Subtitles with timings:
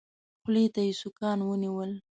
[0.41, 1.91] خولې ته يې سوکان ونيول.